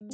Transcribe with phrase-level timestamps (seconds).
[0.00, 0.08] 欢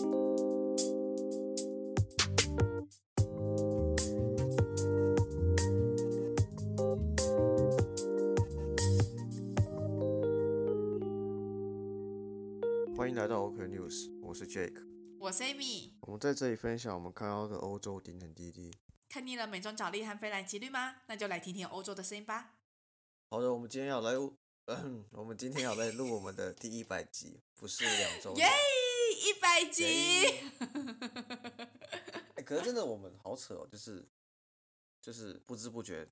[13.09, 14.75] 迎来到 oknews 我是 jake
[15.21, 18.75] 我是 amy 我们在这里分享我们看到的欧洲点点滴滴。
[19.09, 20.97] 看腻了美妆角力和飞来几率吗？
[21.07, 22.55] 那就来听听欧洲的声音吧。
[23.31, 24.15] 好的我们今天要来
[25.13, 28.35] 我们今天要来录我们的第一百集不是两周
[29.27, 30.41] 一百集！
[32.37, 34.07] 哎，可是真的我们好扯哦，就是
[35.01, 36.09] 就是不知不觉。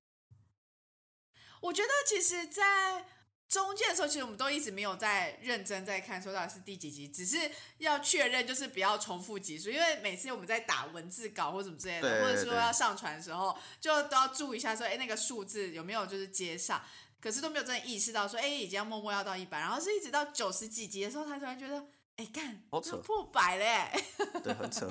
[1.61, 3.05] 我觉得其实，在
[3.47, 7.37] 中间的时候，其实我们都一直没有在认真在看，说到底是第几集，只是
[7.77, 16.83] 要确认，就是不要重复集数，因为每次我们在打文字稿或什么之类的，或者说要上传的时候，就都要注意一下，说，哎，那个数字有没有就是接上，
[17.21, 23.91] 可是都没有真的意识到，说，哎，已经要默默要到一百，然后是一直到九十几集的时候，他突然觉得，哎，干，好扯，破百嘞，
[24.43, 24.87] 对，很扯，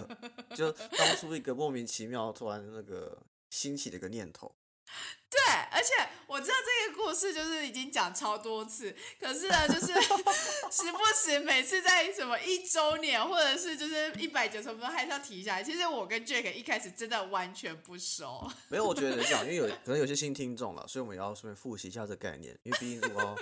[0.54, 4.54] 就当初一个莫名其妙突然那个兴起的一个念头。
[5.30, 5.40] 对，
[5.72, 5.92] 而且
[6.28, 9.86] 我知道这个故事就是已经讲超多次，可是呢，就是
[10.70, 15.60] 时不时每次在什么一周年或者是就是一百九十分钟还是要提一下。
[15.60, 18.48] 其实我跟 Jack 一开始真的完全不熟。
[18.68, 22.56] 没有，我觉得这样，因为有可能有些新听众了，所以我们也要顺便复习一下这个概念。
[22.62, 23.36] 因为毕竟如果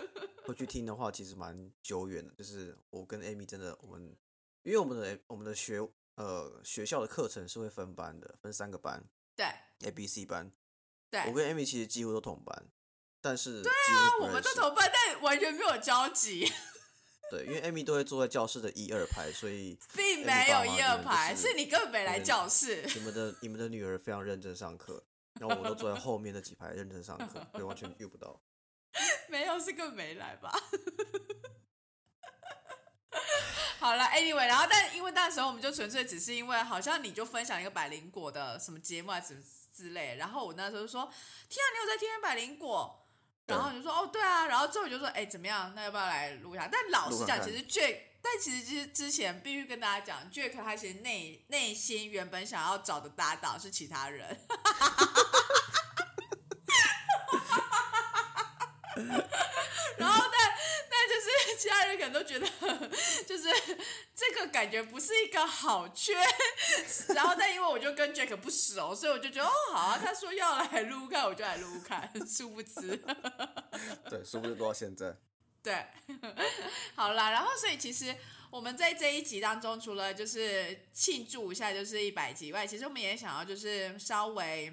[0.47, 2.33] 会去听的话，其实蛮久远的。
[2.39, 4.16] 就是我跟 Amy 真的，我们
[4.62, 5.78] 因为我们的我们的学
[6.14, 9.05] 呃学校的课程是会分班的，分三个班，
[9.37, 9.44] 对
[9.87, 10.50] ，A、B、C 班。
[11.27, 12.66] 我跟 Amy 其实几乎都同班，
[13.20, 16.50] 但是对啊，我们都同班，但完全没有交集。
[17.30, 22.82] 对，因为 Amy 都会坐在教室的一二排，所以 并没有一二排，是你根本没来教室。
[22.94, 25.02] 你们的你们的女儿非常认真上课，
[25.41, 28.42] 然后我都坐在后面那几排认真上课，所以完全遇不到。
[29.28, 30.52] 没有，是根本没来吧？
[33.78, 39.41] 好了，Anyway，然后但因为那时候我们就纯粹只是因为好像你就分享一个百灵果的什么节目啊，什么。
[39.73, 41.10] 之类，然后我那时候就说
[41.49, 42.99] ：“天啊，你有在听百灵果？”
[43.47, 45.72] 然后你就说：“哦，对啊。”然后之后就说：“哎，怎么样？
[45.75, 54.38] 那要不要来录一下？”但老实讲，其实 Jack，但其实之之前必须跟大家讲，Jack 他其实内内心原本想要找的搭档是其他人。
[59.97, 60.55] 然后，但
[60.91, 61.27] 但就是
[61.58, 62.46] 其他人可能都觉得，
[63.26, 63.48] 就是
[64.14, 66.14] 这个感觉不是一个好缺。
[67.14, 72.12] 然后，但因为我就跟 Jack 不熟，所以我就觉得哦，好啊，他说要来录看，我就来录看。
[72.26, 72.96] 殊不知，
[74.10, 75.16] 对，殊不知到现在。
[75.62, 75.86] 对，
[76.94, 78.14] 好啦，然后所以其实
[78.50, 84.72] 我们在这一集当中，除了就是庆祝一下就是一百集外，其实我们也想要就是稍微。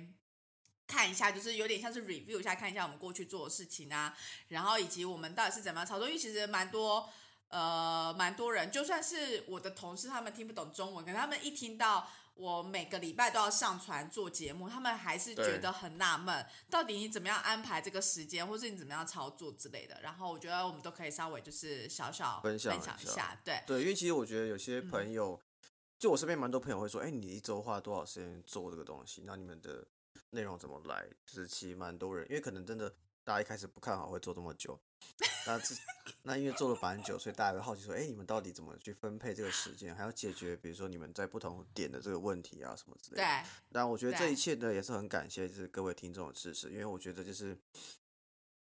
[0.89, 4.17] 看一下，就是有点像是 review 一下，看一下我们过去做的事情啊，
[4.47, 6.07] 然后以及我们到底是怎么样操作。
[6.07, 7.07] 因为其实蛮多，
[7.49, 19.99] 呃，蛮多人，就算是我的同事，他们听不懂中文，可他们一听到我每个礼拜都要上传做节目，他们还是觉得很纳闷，到底你怎么样安排这个时间，或是你怎么样操作之类的。
[20.01, 25.39] 然后我觉得我们都可以稍微就是小小分享一下，对对，因为其实我觉得有些朋友，
[25.99, 29.21] 就我身边蛮多朋友会说，哎，你一周花多少时间做这个东西？
[29.27, 29.85] 那你们的。
[30.31, 31.07] 内容怎么来？
[31.25, 32.89] 就是其实蛮多人，因为可能真的
[33.23, 34.79] 大家一开始不看好会做这么久，
[35.45, 35.75] 那这
[36.23, 43.23] 那因为做了蛮久，所以大家会好奇说，哎，你们到底怎么去分配这个时间，还要解决比如说你们在不同点的这个问题啊什么之类的。
[43.23, 43.49] 对。
[43.71, 47.57] 但我觉得这一切呢也是很感谢就是各位听众的支持，因为我觉得就是，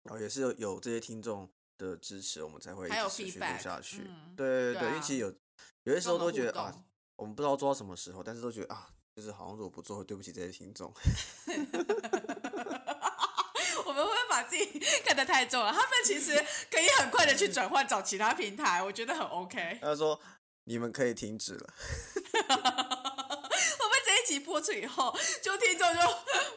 [0.03, 4.09] 然后也是有有这些听众的支持，我们才会一直持续录下去。
[4.35, 5.33] 对对对，因为其实有
[5.83, 6.83] 有些时候都觉得啊，
[7.15, 8.89] 我们不知道做到什么时候，但是都觉得啊。
[9.19, 10.93] 就是好像如果不做，会对不起这些听众。
[13.85, 15.73] 我们会把自己看得太重了。
[15.73, 16.33] 他们其实
[16.71, 19.79] 可以很快的去转换找其他平台，我觉得很 OK。
[19.83, 20.17] 他说
[20.63, 21.73] ：“你们可以停止了。”
[22.47, 25.13] 我们这一集播出以后，
[25.43, 25.99] 就听众就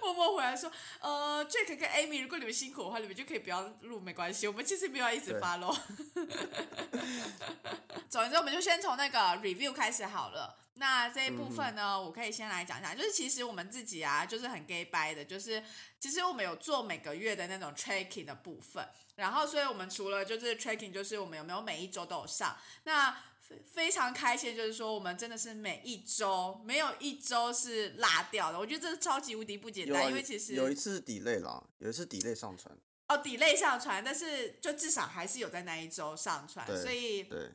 [0.00, 0.70] 默默回来说
[1.02, 4.46] ：“呃，Jack 跟 Amy，如果你们辛苦的话，你们就可以不要录，没关系。
[4.46, 5.76] 我们其实没有一直发喽。”
[8.08, 10.61] 总之，我们就先从那个 review 开始好了。
[10.74, 15.62] 那这一部分呢，我可以先来讲一下，就是其实我们自己啊，就是很 gay bye 的，就是
[16.00, 23.14] 其实我们有做每个月的那种 tracking 的部分，然后所以我们除了就是 tracking，就是我们有没有每一周都有上，那
[23.70, 32.74] 非常开心，就是说我们真的是每一周没有一周是落掉的，我觉得这是超级无敌不简单，因为其实有一次 delay 了，有一次 delay 上传，
[33.08, 37.52] 哦，delay 上传，但是就至少还是有在那一周上传，所以对。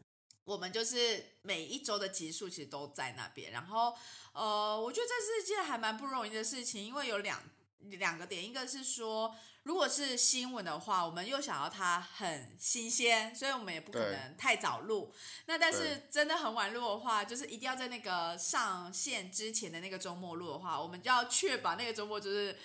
[0.48, 3.94] 我们就是每一周的集数其实都在那边，然后
[4.32, 7.44] 呃，我觉得这是一件还蛮不容易的事情，因为有两
[7.80, 15.14] 两个点，一个是说，如果是新闻的话，我们又想要它很新鲜，所以我们也不可能太早录。
[15.48, 22.58] 那但是真的很晚录的话，就是一定要在那个上线之前的那个周末录的话，我们就要确保那个周末就是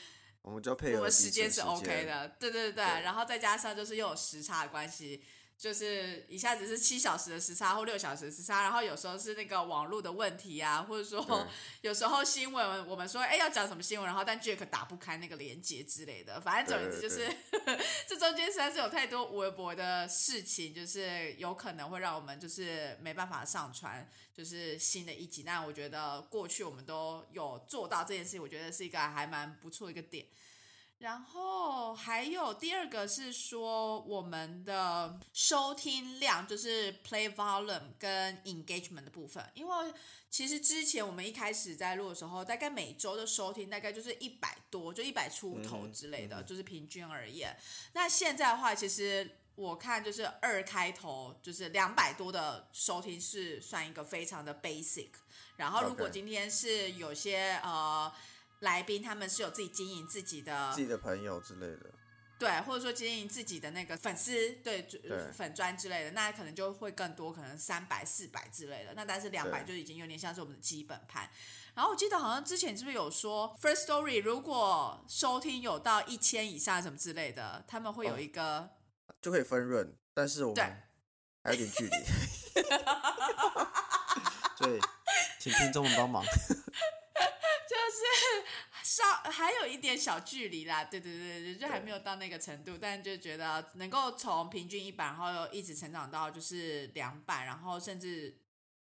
[0.42, 5.24] 我们就配合时间是 OK 的，对对对，然后再加上就是又有时差的关系。
[5.58, 11.46] 就是一下子是七小时的时差或六小时的时差，然后有时候是那个网络的问题啊，或者说
[11.82, 17.36] 有时候新闻我们说哎要讲什么新闻，然后但 Jack 打不开那个连接之类的，反正总之就对是
[18.08, 25.44] 这中间实在是有太多微博的事情，就是有可能会让我们就是没办法上传就是新的一集。
[25.44, 30.26] 那我觉得过去我们都有做到这件事情，我觉得是一个还蛮不错的一个点。
[31.02, 39.92] 然后还有第二个是说我们的收听量，就是 play volume 跟 engagement 的部分，因为
[40.30, 47.56] 其实之前我们一开始在录的时候，大概每周的收听大概就是一百多，就一百出头之类的，就是平均而言。
[47.94, 55.08] 那现在的话，其实我看就是二开头，就是两百多的收听是算一个非常的 basic。
[55.56, 58.10] 然后如果今天是有些呃
[58.62, 61.92] 来宾，他们是有自己经营自己的自己的朋友之类的，
[62.38, 64.32] 对，或者说经营自己的那个粉丝，
[64.64, 68.94] 对，对粉砖之类的，那可能就会更多，可能三百、四百之类的。
[68.94, 71.28] 那但是两百就已经有点像是我们的基本盘。
[71.74, 78.70] 然后我记得好像之前是不是有说，First Story 如果收听有到一千以上什么之类的，他们会有哦一个、
[79.20, 80.82] 就可以分润，但是我对们
[81.42, 81.96] 还有点距离，
[84.58, 84.78] 所以
[85.40, 86.22] 请听众们帮忙。
[87.92, 88.46] 就是
[88.82, 98.36] 稍还有一点小距离啦，对对对对，就还没有到那个程度，但就觉得能够从平均一百，然后又一直成长到就是两百，然后甚至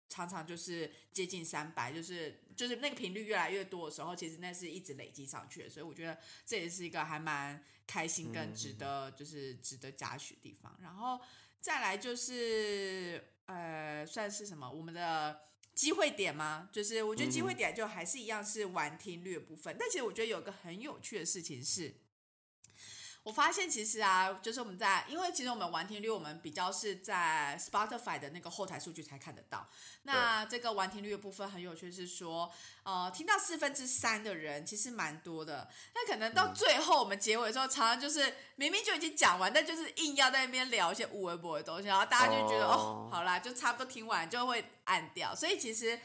[0.10, 10.78] 常常就是接近三百，就是就是那个频率越来越多的时候，其实那是一直累积上去的，所以我觉得这也是一个还蛮开心跟值得就是值得嘉许的地方。
[10.82, 11.20] 然后
[11.60, 15.47] 再来就是呃，算是什么我们的。
[15.78, 16.70] 机会点吗？
[16.72, 21.94] 就是我觉得机会点就还是一样是玩听率的部分，但其实我觉得有个很有趣的事情是，
[23.28, 29.70] 我发现其实啊，就是我们在，因为其实我们完听率，我们比较是在 Spotify 的那个后台数据才看得到。
[30.04, 32.50] 那这个完听率的部分很有趣，是说，
[32.84, 35.70] 呃，听到四分之三的人其实蛮多的。
[35.94, 45.36] 那可能到最后我们结尾的时候，常常就是明明就已经讲完，但就是硬要在那边聊一些无微博的东西，然后大家就觉得哦哦好啦，就差不多听完就会按掉。
[45.36, 46.00] 所以其实。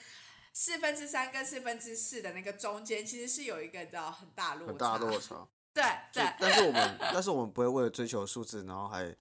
[0.54, 4.72] 四分之三跟四分之四的那个中间，其实是有一个的很大落差。
[4.72, 5.48] 很大落差。
[5.74, 5.82] 对
[6.12, 9.14] 就对，但是我们，但是 我们不会为了追求数字，然后还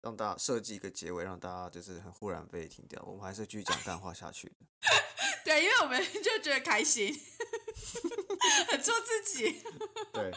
[0.00, 3.02] 让大家设计一个结尾，让大家就是很忽然被停掉。
[3.06, 4.54] 我们还是继续讲干话下去的。
[5.44, 7.12] 对，因为我们就觉得开心，
[8.68, 9.62] 很做自己。
[10.12, 10.30] 对，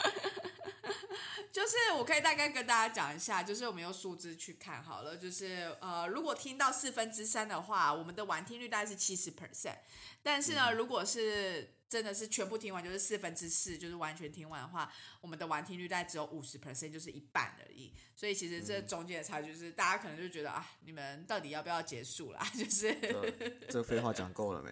[1.52, 9.80] 就是我可以大概跟大家讲一下，就是我们用数字去看好了，就是呃，如果听到四分之三的话，我们的完听率大概是七十 percent，
[10.24, 14.90] 但是呢，如果是真的是全部听完，就是四分之四，就是完全听完的话，
[15.20, 17.94] 我们的完听率大概只有五十 percent，就是一半而已。
[18.16, 22.48] 所以其实这中间的差距，就是大家可能就觉得啊，你们到底要不要结束啦？
[22.56, 24.72] 就是这这废话讲够了没？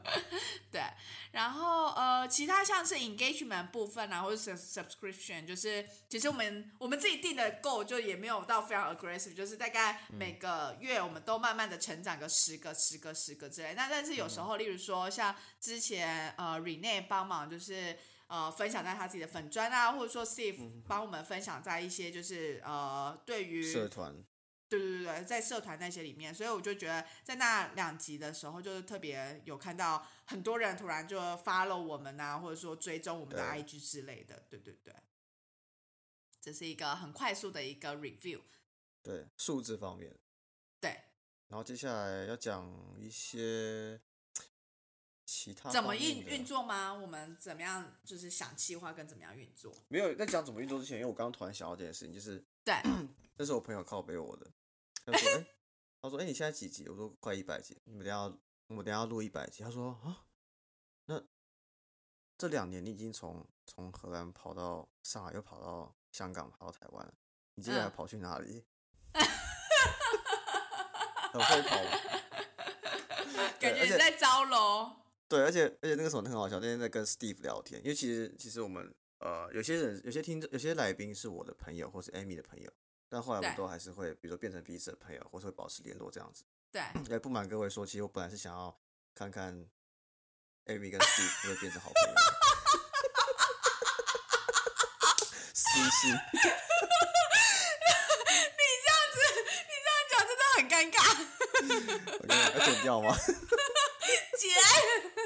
[0.70, 0.82] 对，
[1.30, 13.72] 然后呃，其他像是 engagement 部分啊，或者是 subscription，就是其实我们我们自己定的 goal 就也没有到非常 aggressive，就是大概每个月我们都慢慢的成长个十个、十个、十个之类。
[13.72, 17.96] 那但是有时候，例如说像之前呃 Rene 帮忙就是。
[18.28, 24.24] 呃，分享在他自己的粉砖啊，或者说 Steve 帮我们分享在一些就是呃，对于社团。
[24.70, 34.94] 对对对对，在社团那些里面，所以我就觉得在那两集的时候，就是特别有看到很多人突然就 follow 我们啊，或者说追踪我们的 IG 之类的，对对对，
[36.40, 38.40] 这是一个很快速的一个 review，
[39.02, 40.16] 对数字方面，
[40.80, 41.02] 对，
[41.48, 44.00] 然后接下来要讲一些
[45.34, 46.92] 其他怎么运运作吗？
[46.92, 49.74] 我们怎么样就是想计划跟怎么样运作？
[49.88, 52.74] 没有在讲怎么运作之前，因为我刚刚突然想到这件事情，就是对，
[53.38, 54.46] 这是我朋友靠背我的，
[55.06, 55.46] 他说：“哎、
[56.02, 58.20] 他说：‘哎、你现在几集？’我说：‘快一百集。’你们等下
[58.66, 59.62] 我们等下要录一百集。
[59.62, 60.26] 他说：‘啊，
[61.06, 61.22] 那
[62.36, 67.14] 这两年你已经从从荷兰跑到上海，又跑到香港，跑到台湾，
[67.54, 68.66] 你接下来嗯跑去哪里？’
[71.32, 71.76] 很会跑？
[73.58, 74.96] 感觉你在招喽。
[75.32, 82.70] 对，而且而且那个时候很好笑，那天在跟 Steve 聊天，因为其实其实我们呃有些人有些听众有些来宾是我的朋友或是 Amy 的朋友，
[83.08, 86.44] 但后来我们都还是会比如说变成彼此的朋友，或是会保持联络这样子。
[86.70, 88.78] 对， 也不瞒各位说，其实我本来是想要
[89.14, 89.54] 看看
[90.66, 92.20] Amy 跟 Steve 会变成好朋友的。
[95.54, 96.12] 私心，
[99.72, 100.96] 这样讲真的很尴尬。
[102.20, 103.16] 我觉得要剪掉吗？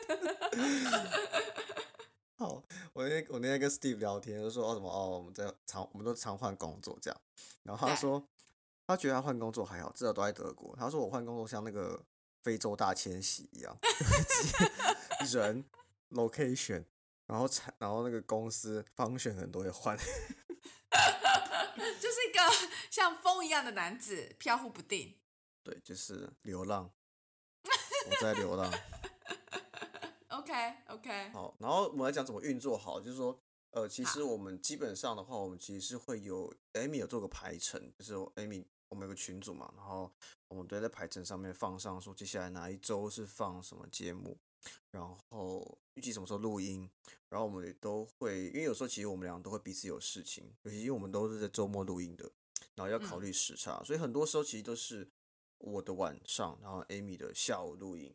[0.07, 0.15] 姐，
[2.39, 7.21] 好，我那天我那天跟 Steve 聊天，就说哦什么哦，我们在常我们都常换工作这样，
[7.63, 8.29] 然后他对说
[8.87, 10.77] 他觉得他换工作还好，至少都在德国。
[10.77, 12.05] 他说我换工作像那个
[12.43, 13.77] 非洲大迁徙一样，
[15.33, 15.65] 人
[16.11, 16.85] location，
[17.27, 19.97] 然后产，然后那个公司方选很多会换。
[22.01, 22.41] 就是一个
[22.91, 25.19] 像风一样的男子，飘忽不定。
[25.63, 26.91] 对，就是流浪。
[28.09, 28.71] 我在流浪。
[30.47, 31.31] OK OK。
[31.31, 33.37] 好，然后我们来讲怎么运作好，就是说，
[33.73, 40.09] 呃，其实我们基本上的话，我们其实是会有 Amy 有做个排程，就是 Amy 我们有个群组嘛，然后
[40.47, 44.39] 我们都在排程上面放上说接下来哪一周是放什么节目，
[44.93, 46.89] 然后预计什么时候录音，
[47.29, 52.31] 然后我们也都会，因为有时候其实我们俩都会彼此有事情，尤其因为我们都是在周末录音的，
[52.77, 55.11] 然后要考虑时差，所以很多时候其实都是。
[55.59, 58.15] 我的晚上，然后 Amy 的下午录音，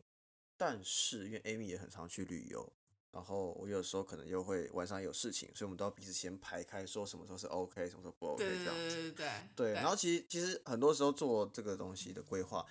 [0.56, 2.72] 但是因为 Amy 也很常去旅游，
[3.10, 8.90] 然后我有时候可能又会晚上有事情，所以我们都要彼此先排开，说什么时候是 OK，什么时候不 OK 这样子。
[8.90, 9.72] 对对对对。
[9.74, 12.64] 然后其实其实很多时候做这个东西的规划，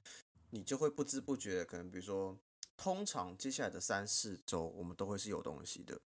[0.49, 2.37] 你就会不知不觉，可能比如说，
[2.77, 5.99] 通常接下来的三四周我们都会是有东西的，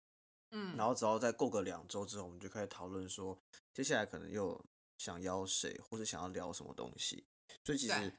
[0.50, 0.76] 嗯。
[0.76, 3.38] 然后只要再过个两周之后，我们就开始讨论说，
[3.72, 4.60] 接下来可能又
[4.98, 7.24] 想邀谁，或者想要聊什么东西，
[7.62, 8.12] 所以其实。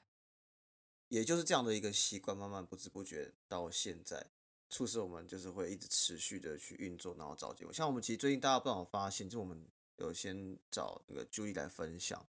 [1.07, 4.31] 也就是这样的一个习惯，慢慢不知不觉到现在，
[4.69, 7.71] 促使我们就是会一直持续的去运作，然后找结果。
[7.71, 9.65] 像我们其实最近大家不知道发现，就我们
[9.97, 12.27] 有先找那个朱莉来分享，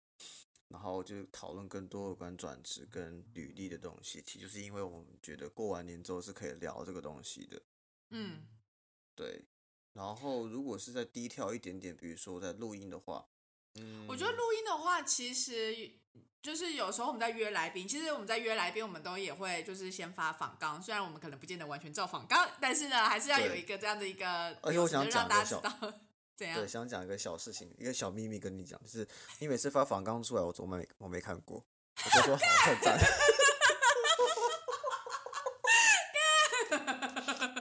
[0.68, 4.22] 然后就讨论更多有关转职跟履历的东西。
[4.24, 7.62] 其实就是因为我们觉得过完年之后是可以聊这个东西的。
[8.10, 8.46] 嗯，
[9.14, 9.44] 对。
[9.92, 13.26] 然后如果是在低调一点点，比如说在录音的话，
[13.78, 15.90] 嗯，我觉得录音的话，其实。
[16.42, 25.92] 就是有时候我们在约来宾，其实我们在约来宾，我们都也会就是先发访纲，虽然我们可能不见得完全照访纲，但是呢，还是要有一个这样的一个，而且我想讲大家知道
[26.36, 26.60] 怎样。
[26.60, 29.08] 对，想讲一个小事情，一个小秘密跟你讲，就是
[29.40, 31.56] 你每次发访纲出来，我怎么没我没看过，
[32.04, 32.96] 我就说好很赞，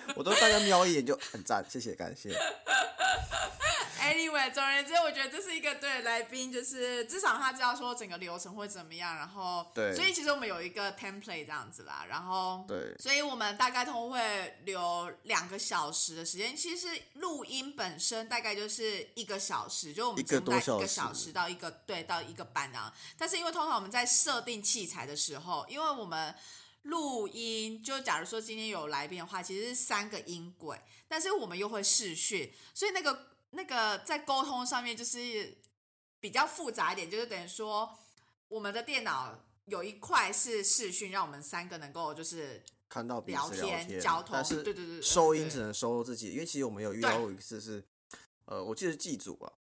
[0.15, 2.29] 我都大家瞄一眼就很赞，谢谢感谢。
[4.05, 16.55] Anyway，总而言之，我觉得这是一个对来宾，就是至少他知道说整个流程会怎么样，然后，对，所以其实我们有一个 template 这样子啦，然后，对，所以我们大概都会留两个小时的时间。
[16.55, 22.93] 其实录音本身大概就是一个小时，就我们大概一个小时到一个对到一个半这样。
[23.17, 26.35] 但是因为通常我们在设定器材的时候，因为我们
[26.83, 33.31] 录音，就假如说今天有来宾的话，其实是三个音轨，但是我们又会视讯，所以那个。
[33.55, 35.57] 那个在沟通上面就是
[36.19, 37.97] 比较复杂一点，就是等于说
[38.49, 39.33] 我们的电脑
[39.65, 47.83] 有一块是视讯，让我们三个能够就是看到聊天、交通，但是对对对，收音只能收自己，因为其实我们有遇到过一次是，
[48.45, 49.53] 呃，我记得是祭祖吧。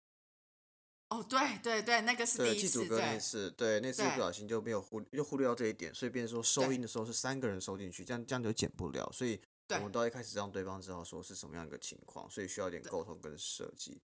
[1.11, 9.41] 哦，对对对，那个是第一次，对，那次，对，那次不小心就没有忽就忽略到这一点，所以变成说收音的时候是三个人收进去，这样这样就剪不了，所以。
[9.71, 14.03] 我们都一开始让对方知道说是什么样一个情况，所以需要一点沟通跟设计。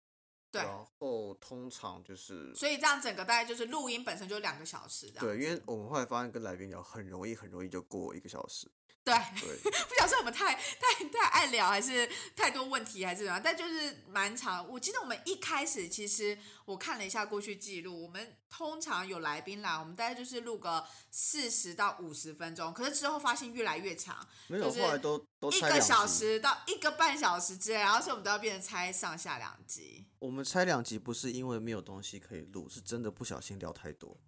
[0.52, 5.20] 对，然后通常就是，所以这样整个大概就是录音本身就两个小时的。
[5.20, 8.68] 对，因为我们后来发现跟来宾聊很容易，很容易就过一个小时。
[9.04, 13.42] 对， 不晓得是我们太太太爱聊，还是太多问题，还是怎样？
[13.44, 14.68] 但就是蛮长。
[14.70, 22.72] 我记得我们一开始其实我看了一下过去记录，我们通常有来宾来，我们大概就是录个四十到五十分钟。
[22.72, 30.06] 可是之后发现越来越长，没有，后来都都一个小时到一个半小时之类，然后所以我们都要变成拆上下两集。
[30.20, 34.20] 我们拆两集不是因为没有东西可以录，是真的不小心聊太多。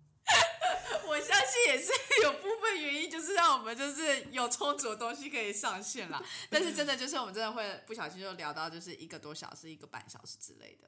[1.42, 1.92] 我相信也是
[2.24, 6.24] 有部分原因，就是让我们就是有充足的东西可以上线啦。
[6.52, 10.88] 但是真的就是我们真的会不小心就聊到就是一个多小时、一个半小时之类的。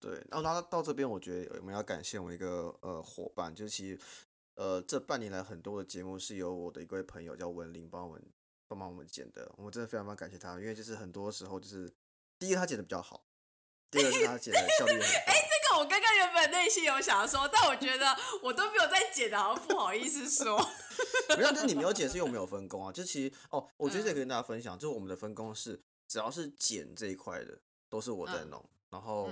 [0.00, 3.98] 对，然后到这边，我觉得我们要感谢我们一个呃伙伴，就是其实
[4.56, 8.22] 呃这半年来很多的节目是由我的一位朋友叫文林帮我们
[8.66, 11.90] 帮忙我们剪的，我们真的非常非常感谢他，因为就是很多时候就是
[12.38, 13.24] 第一他剪的比较好。
[13.90, 15.32] 第二是他剪的效率很高。
[15.78, 20.56] 我刚刚原本内心有想要说，但我觉得我都没有在剪的，好像不好意思说。
[21.36, 22.92] 没有，就是你没有剪，是因为我们有分工啊。
[22.92, 28.64] 就其实哦，我觉得这可以跟大家分享，就是我们的分工是，只要是剪这一块的，都是我在弄。
[28.90, 29.30] 然后，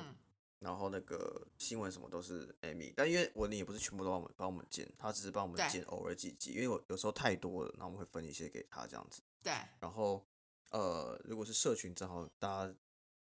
[0.59, 9.23] 然后那个新闻什么都是 Amy，但因为文林也不是全部都帮我们帮我们剪，他只是帮我们剪偶尔几集，因为我有时候太多了，然后我们会分一些给他这样子。
[9.43, 9.53] 对。
[9.79, 10.27] 然后，
[10.71, 12.75] 呃，如果是社群账号，大家。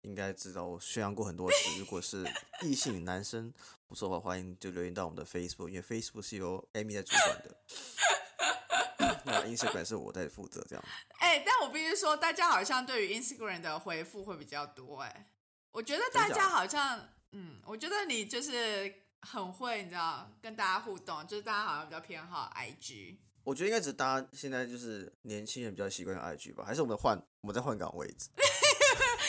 [0.05, 2.25] 应该知道我宣扬过很多次，如果是
[2.63, 3.53] 异性男生
[3.89, 10.85] 不错的话，欢迎就留言到我们的 Facebook，因为 Facebook 是由 Amy 在主管的，那 Instagram 是我在负责这样。
[11.21, 15.01] 哎，但我必须说，大家好像对于 Instagram 的回复会比较多。
[15.01, 15.31] 哎，
[15.73, 17.01] 我觉得大家好像，
[17.33, 23.17] 嗯，我觉得你就是很会，你知道跟大家互动，就是大家好像比较偏好 IG。
[23.43, 28.29] 我觉得应该只是大家现在就是年轻人比较习惯用 IG 吧，还是我们换我们再换岗位置？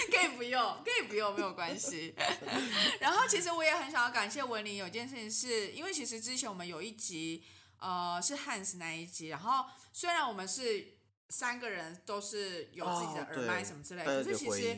[0.11, 2.15] 可以不用，可以不用，没有关系。
[2.99, 7.43] 然后其实我也很想要感谢文林，有件事情是因为其实之前我们有一集，
[7.79, 10.95] 呃，是汉斯那一集，然后虽然我们是
[11.29, 14.77] 三个人都是有自己的哦耳麦什么之类，大家有可是其实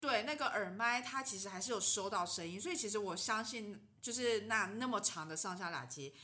[0.00, 6.14] 对那个耳麦它其实还是有收到声音，所以其实我相信就是那那么长的上下打击。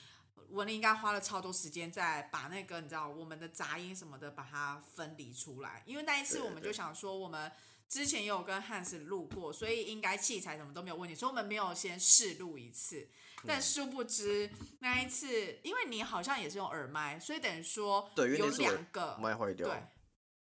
[0.51, 7.53] 文林应该花了超多时间在把那个你知道我们的杂音什么的把它分离出来，因为那一次我们就想说我们
[7.91, 13.01] 之前也有跟汉斯录过，所以应该器材什么都没有问题，所以我们没有先试录一次。
[13.01, 13.09] 嗯
[13.47, 19.83] 但殊不知那一次，因为你好像也是用耳麦，所以等于说有两个麦坏掉，对，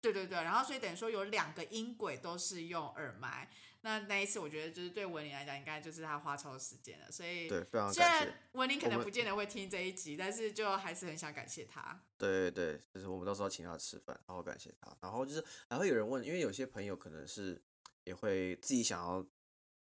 [0.01, 3.49] 对对对，然后所以等于说有两个音轨都是用耳麦。
[3.88, 8.34] 那那一次我觉得就是对文林来讲，应该就是他花超时间了，所以对，非常虽然感谢。
[8.51, 12.03] 文林可能不见得会听这一集，但是就还是很想感谢他。
[12.17, 14.94] 对对对，就是我们到时候请他吃饭，然后感谢他。
[15.00, 17.63] 然后就是还会有人问，因为有些朋友可能是
[18.03, 19.25] 也会自己想要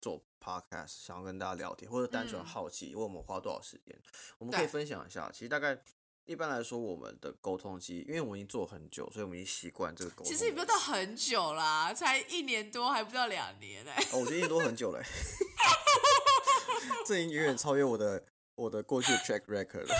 [0.00, 3.98] 做 podcast，想要跟大家聊天，或者单纯嗯好奇问我们花多少时间，
[4.38, 5.28] 我们可以分享一下。
[5.32, 5.76] 其实大概
[6.28, 10.26] 一般来说，我们的沟通机，因为我们已经做很久，所以我们已经习惯这个沟通。
[10.26, 15.08] 其实也没有到很久啦，才一年多，还不到两年呢、哦，我觉得一年多很久了欸，
[17.06, 18.22] 这已经远远超越我的
[18.56, 19.94] 我的过去的 track record 了。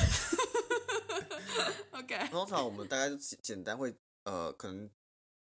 [1.99, 3.09] OK，通常我们大概
[3.43, 3.95] 简单会
[4.25, 4.91] 呃，可能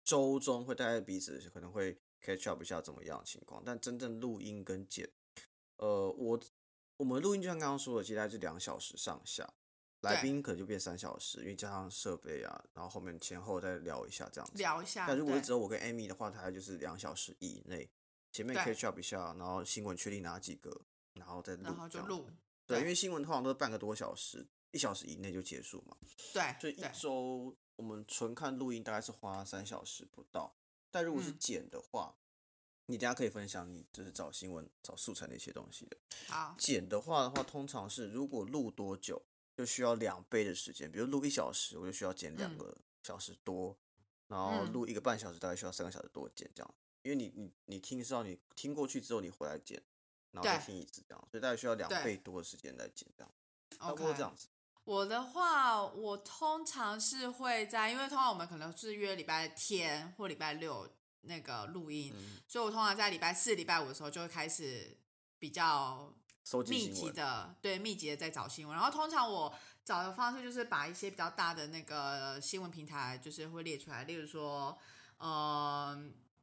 [0.03, 5.09] 周中会大概彼此可能会 catch up 一下怎么样的情况，但真正录音跟剪，
[5.77, 6.39] 呃，我
[6.97, 9.51] 我们录音就像刚刚说的，其实大概是两小时上下，
[10.05, 14.57] 来对宾可能就变三小时，因为加上设备啊，然后后面前后再聊一下这样子。
[14.57, 15.05] 聊一下。
[15.07, 17.89] 但如果是只有我跟 Amy 的话，大概就是两小时以内，
[18.31, 20.81] 前面对 catch up 一下，然后新闻确定哪几个，
[21.13, 21.99] 然后再录，然后就。
[22.05, 22.29] 录，
[22.65, 25.97] 对，对因为新闻通常都是半个多小时，一小时以内就结束嘛。
[26.33, 30.55] 对所以一周我们纯看录音大概是花三小时不到，
[30.91, 32.15] 但如果是嗯剪的话，
[32.87, 35.97] 你等下可以分享你就是找新闻、找素材那些东西的。
[36.27, 42.57] 好，剪的话的话，通常是如果录多久，就需要两倍的时间，比如录一小时，我就需要剪两嗯。
[42.57, 43.77] 个小时多，
[44.27, 44.71] 然后嗯。
[44.73, 46.75] 录一个半小时，大概需要三个小时多剪这样。
[47.03, 49.81] 因为你你你听是要你听过去之后，你回来剪，
[50.31, 50.65] 然后再对。
[50.65, 53.31] 听一次这样，所以大概需要两倍多的时间来剪这样，
[53.79, 54.47] 差不多这样子。
[54.83, 60.87] 我的话，我通常是会在，因为通常我们可能是约礼拜天或礼拜六
[61.21, 64.95] 那个录音，嗯，所以我通常在礼拜四、礼拜五的时候就会开始
[65.39, 66.13] 比较
[66.45, 67.11] 收集密集。
[67.11, 68.77] 的，对，密集的在找新闻。
[68.77, 69.51] 然后通常我
[69.83, 74.77] 找的方式就是把一些比较大的那个新闻平台，就是会列出来，例如说，
[75.17, 75.99] 呃，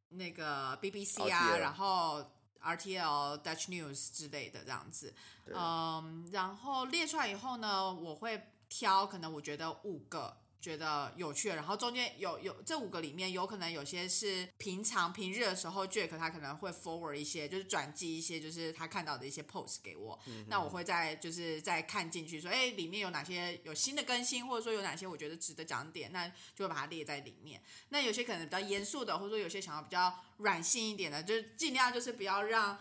[0.08, 5.14] 那个 BBC 啊，RTL 然后 RTL、Dutch News 之类的这样子。
[5.44, 27.60] 对嗯，然后列出来以后呢，我会挑可能我觉得五个觉得有趣的，然后中间有有这五个里面有可能有些是平常平日的时候，Jack 他可能会 forward 一些，就是转寄一些就是他看到的一些 post 给我，那我会再就是再看进去说，哎，里面有哪些有新的更新，或者说有哪些我觉得值得讲点，那就会把它列在里面。
[27.88, 32.78] 那有些可能比较严肃的，或者说有些想要比较软性一点的，就是尽量就是不要让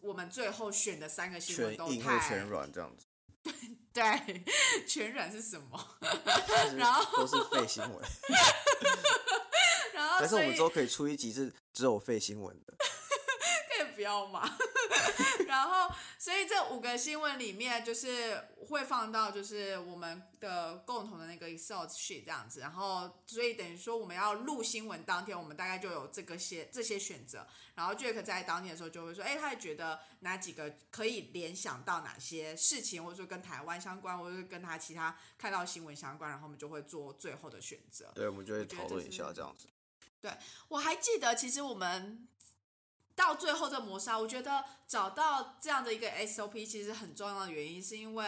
[0.00, 3.06] 我们最后选的三个新闻都太全软这样子，
[3.42, 3.52] 对，
[4.86, 5.96] 全软是什么？
[6.76, 7.92] 然后都是废新闻。
[9.92, 12.74] 然后但是我们之后可以出一集是只有废新闻的。
[13.76, 14.56] 可以不要嘛。
[15.46, 22.60] 然后，所以这五个新闻里面，就是会放到就是我们的共同的那个 Excel sheet 这样子。
[22.60, 27.46] 然后，所以等于说我们要录新闻当天，我们大概就有这个些这些选择。
[27.74, 38.10] 然后 Jack 在当天的时候就会说，哎，他也觉得哪几个可以联想到哪些事情，或者说跟台湾相关，或者是跟他其他看到新闻相关，然后我们就会做最后的选择。
[38.14, 39.68] 对，我们就会讨论一下是这样子。
[40.20, 40.30] 对
[40.68, 42.28] 我还记得，其实我们
[43.22, 48.26] 到最后这磨砂，我觉得找到这样的一个 SOP 其实很重要的原因，是因为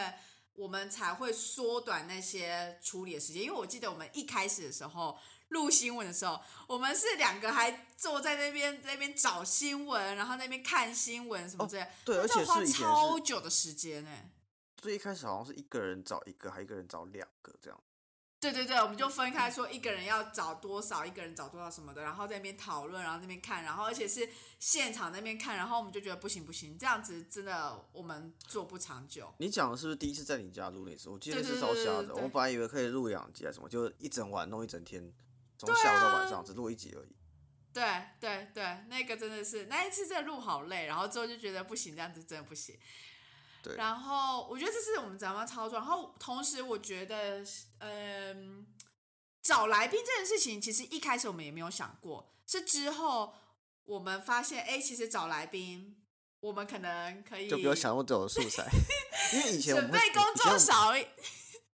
[0.53, 3.43] 我们才会缩短那些处理的时间。
[3.43, 14.09] 因为我记得我们一开始的时候录新闻的时候，我们是两个还坐在那边 那边找新闻，然后那边看新闻什么之类的，对，而且花超久的时间呢、
[14.77, 17.77] 最一开始好像是一个人找一个，还一个人找两个这样。
[18.39, 29.33] 对对对，我们就分开说，一个人要找多少，一个人找多少什么的，然后在那边讨论，然后那边看，然后而且是现场那边看，然后我们就觉得不行不行，这样子真的我们做不长久。
[29.39, 31.09] 你讲的是不是第一次在你家录那次？
[31.09, 32.13] 我记得是烧瞎的。
[32.13, 35.11] 我本来以为可以录两集啊什么，就一整晚弄一整天，
[35.57, 37.15] 从下午到啊晚上只录一集而已。
[37.73, 37.83] 对
[38.21, 42.77] 对对，那个真的是那一次真的录好累，然后之后就觉得不行，这样子真的不行。
[43.65, 47.43] 对，然后我觉得这是我们怎么样操作，然后同时我觉得，
[47.79, 48.67] 嗯、
[49.41, 53.33] 找来宾这件事情，其实一开始我们也没有想过，是之后
[53.85, 55.97] 我们发现，哎，其实找来宾，
[56.41, 58.69] 我们可能可以就不要想那么多的素材，
[59.33, 61.07] 因为以前准备工作少一，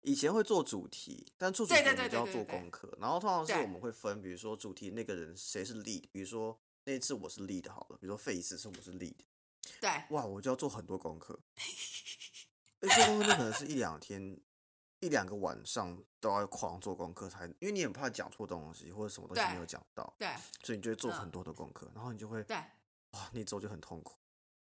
[0.02, 9.16] 以前会做主题，但做主题我们就要做功课，然后通常是我们会分，比如说主题那个人谁是 lead，比如说那一次我是 lead 好了，比如说费一次是我是 lead，
[9.82, 11.40] 对哇，我就要做很多功课，
[12.80, 14.40] 而且做功课那可能是一两天、
[15.00, 20.30] 一两个晚上都要狂做功课才，因为你很怕讲错东西或者什么东西对没有讲到，对
[20.64, 22.56] 所以你就会做嗯很多的功课，然后你就会对
[23.12, 24.18] 哇，那周就很痛苦。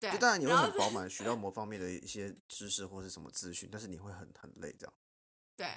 [0.01, 4.93] 对，就当然你会很饱满， 学到某方面的一些知识或是什么资讯，但是你会很很累这样。
[5.57, 5.69] 对，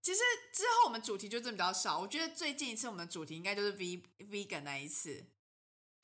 [0.00, 0.20] 其实
[0.52, 1.98] 之后我们主题就真的比较少。
[1.98, 5.26] 我觉得最近一次我们的主题应该就是 V vegan 那一次，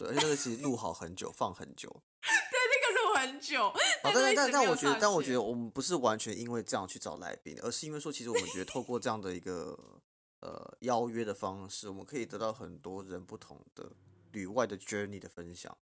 [0.01, 1.89] 对，而且那个其实录好很久，放很久。
[2.23, 3.69] 对那个录很久，
[4.03, 9.79] 好，但是但但我觉得，但我觉得我们不是完全因为这样去找来宾，而是因为说，其实我们觉得透过这样的一个
[10.41, 13.93] 呃邀约的方式，我们可以得到很多人不同的
[14.33, 15.77] 旅外的 journey 的分享，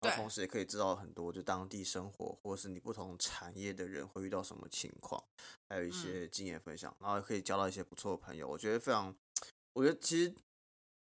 [0.00, 5.22] 然后同时也可以知道很多就当地生活或者是你不同产业的人会遇到什么情况，
[5.68, 8.48] 还有一些经验分享，然后也可以交到一些不错的朋友。
[8.48, 9.14] 我觉得非常，
[9.74, 10.34] 我觉得其实。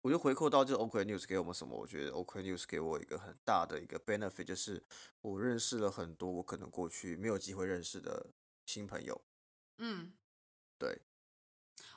[0.03, 1.77] 我就回扣到这 OK News 给我们什么？
[1.77, 4.83] 我觉得 OK News 给我一个很大的一个 benefit，就是
[5.21, 8.31] 我认识了很多我可能过去没有机会认识的
[8.65, 9.21] 新朋友。
[9.77, 10.11] 嗯，
[10.77, 10.99] 对，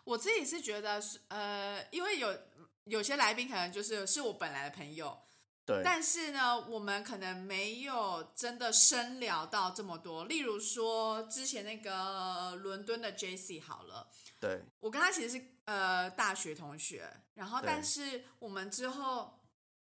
[0.05, 2.39] 我自己是觉得是呃，因为有
[2.85, 5.19] 有些来宾可能就是是我本来的朋友，
[5.67, 10.27] 对，但是呢，我们可能没有真的深聊到这么多。
[10.27, 14.09] 例如说，之前那个伦敦的 J C 好了，
[14.41, 19.41] 对，我跟他其实是呃大学同学，然后但是我们之后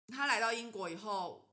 [0.09, 1.49] 他来到英国以后，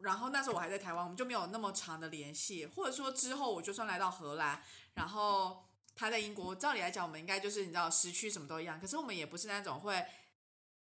[0.00, 5.64] 然后那时候我还在台湾，我们就没有那么长的联系，或者说之后我就算来到荷兰，然后
[5.96, 10.04] 他在英国，照理来讲我们应该就是你知道时区什么都一样，可是我们也不是那种会。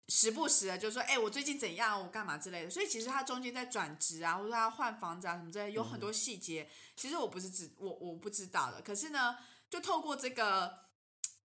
[0.08, 2.70] 时不时的就说，哎、我最近怎样，我干嘛之类的。
[2.70, 8.82] 所以其实他中间在转职啊，或者他换房子啊什么之类的，有很多细节，其实我不是知我我不知道的。
[8.82, 9.38] 可是呢，
[9.70, 10.80] 就透过这个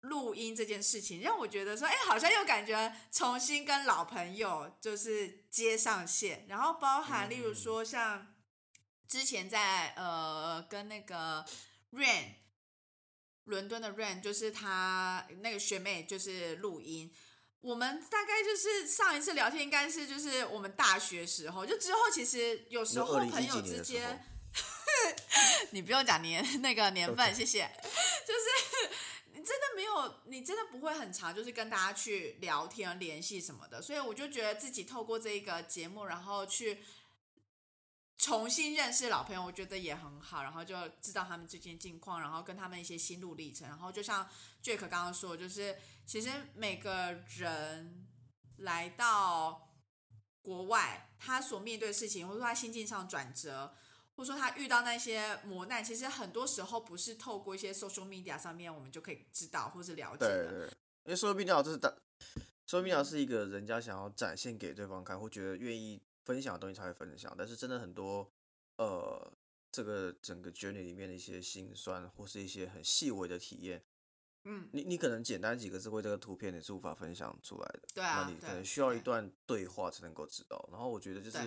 [0.02, 8.34] 录音这件事情，让我觉得说，哎，好像又感觉重新跟老朋友就是接上线，然后包含例如说像
[9.08, 11.46] 之前在呃跟那个
[11.91, 12.34] Rain
[13.43, 17.13] 伦敦的 Rain，就是他那个学妹就是录音。
[17.68, 24.24] 我们大概就是上一次聊天，应该是就是我们大学时候，就之后其实有时候朋友之间，，
[25.72, 27.70] 你不用讲年那个年份谢谢。
[28.26, 28.90] 就是
[29.34, 33.82] 你真的没有，你真的不会很长，就是跟大家去聊天、联系什么的。
[33.82, 36.82] 所以我就觉得自己透过这一个节目，然后去
[38.18, 40.42] 重新认识老朋友，我觉得也很好。
[40.42, 43.68] 然后就知道他们最近近况，然后跟他们一些心路历程。
[43.68, 44.28] 然后就像
[44.64, 48.08] Jack 刚刚说，就是其实每个人
[48.58, 49.72] 来到
[50.42, 53.76] 国外，他所面对的事情，或者说他心境上转折，
[54.16, 60.74] 或者说他遇到那些磨难，其实很多时候不是透过一些 social media 上面我们就可以知道或是了解的。
[61.04, 61.94] 因为 social media 这是大
[62.68, 68.30] ，social media 是一个人家想要展现给对方看，或觉得愿意分享的东西才会分享，但是真的很多
[68.76, 69.32] 呃，
[69.72, 73.82] 这个整个 journey 里面的一些辛酸，或是一些很细微的体验，
[74.44, 80.68] 嗯，你你可能简单几个字或这个图片你是无法分享出来的，对啊那你可能需要一段对话才能够知道。
[80.70, 81.38] 然后我觉得就是，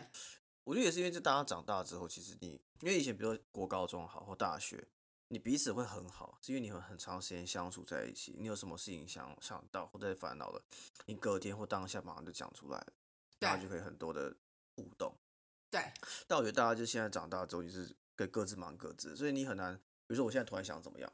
[0.65, 4.89] 我觉得也是因为这大家长大之后，其实你因为以前比如说国高中好或大学，
[5.29, 10.65] 你彼此会很好，是因为你们很长时间相处在一起，你有什么事情想想到或者烦恼了，
[11.07, 12.93] 你隔天或当下马上就讲出来了，
[13.39, 14.35] 然后就可以很多的
[14.83, 15.15] 互动。
[15.71, 15.81] 对
[16.27, 21.13] 但我觉得大家就现在长大之后，就是各各自忙各自，所以你很难，比如说我现在突然想怎么样，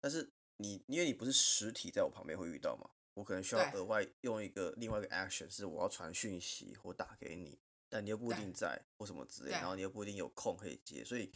[0.00, 7.58] 但是你因为你不是实体在我旁边会遇到嘛，我可能需要额外用一个另外一个 action，是我要传讯息或打给你，
[7.88, 11.32] 但你又不一定在或什么之类，然后你又不一定有空可以接，所以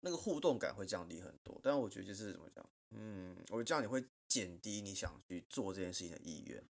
[0.00, 1.60] 那个互动感会降低很多。
[1.64, 6.64] 但我觉得就是怎么讲，嗯，我觉得这样你会减低你想去做这件事情的意愿。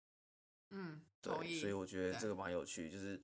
[0.70, 3.20] 嗯，对，所以我觉得这个蛮有趣，就是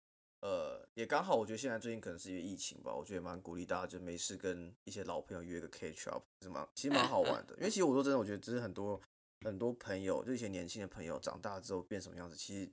[0.46, 7.56] 呃，也刚好，我觉得现在最近可能是因为疫情吧，我觉得蛮鼓励大家就没事跟一些老朋友约个 catch up，是蛮其实蛮好玩的。
[7.56, 9.00] 因为其实我说真的，我觉得只是很多
[9.40, 12.70] 很多朋友，就一些年轻的朋友长大之后变什么样子，其实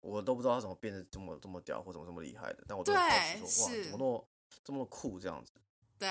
[0.00, 4.28] 我都不知道他怎么变得这么这么屌或怎么这么厉害的，但我都很好奇对说哇，是怎么那么
[4.64, 5.52] 这么酷这样子，
[5.96, 6.08] 对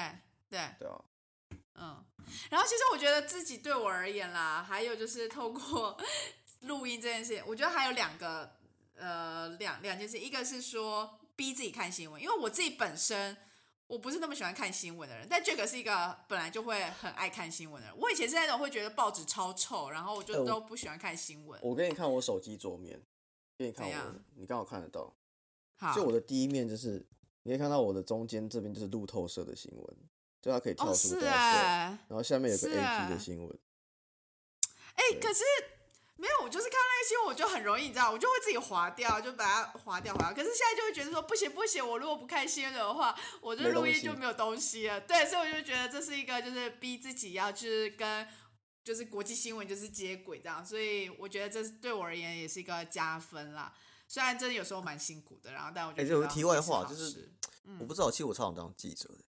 [0.50, 1.04] 对，对啊，
[1.74, 2.06] 嗯，
[2.50, 5.98] 然后其实我觉得自己对我而言啦，还有就是透过
[6.62, 8.56] 录音这件事情，我觉得还有两个
[9.04, 13.36] 呃两两件事，一个是说逼自己看新闻，因为我自己本身
[13.88, 17.98] 我不是那么喜欢看新闻的人，但 Jack 是一个本来就会很爱看新闻的人。
[17.98, 21.60] 我以前是那种会觉得报纸超臭，然后我就都不喜欢看新闻。
[21.62, 23.02] 我给你看我手机桌面，
[23.58, 23.89] 给你看
[24.36, 25.13] 你刚好看得到。
[25.76, 27.06] 好，就我的第一面就是，
[27.44, 29.98] 你可以看到我的中间这边就是路透社的新闻，
[30.42, 33.60] 就它可以跳哦是出然后下面有个 AP 啊的新闻。
[34.96, 35.44] 哎、对可是
[36.24, 40.34] 没有，我就是看那些我就很容易，你知道，我就会自己划掉，就把它划掉，划掉。
[40.34, 45.02] 可是现在就会觉得说，不行不行，我如果不看新闻的话， 我这录音就没有东西了。
[45.02, 48.26] 对，所以我就觉得这是一个，就是逼自己要就是跟
[48.86, 53.76] 就是国际新闻就是接轨这样，所以我觉得这是对我而言也是一个加分啦。
[54.08, 57.34] 虽然真的有时候蛮辛苦的，然后但我觉得哎这有个题外话就是
[57.66, 59.20] 嗯我不知道，其实我超想当记者的。